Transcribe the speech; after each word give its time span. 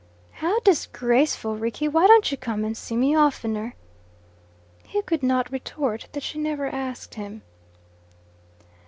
"How 0.31 0.59
disgraceful, 0.61 1.57
Rickie! 1.57 1.87
Why 1.87 2.07
don't 2.07 2.31
you 2.31 2.35
come 2.35 2.65
and 2.65 2.75
see 2.75 2.97
me 2.97 3.13
oftener?" 3.15 3.75
He 4.87 5.03
could 5.03 5.21
not 5.21 5.51
retort 5.51 6.07
that 6.13 6.23
she 6.23 6.39
never 6.39 6.65
asked 6.65 7.13
him. 7.13 7.43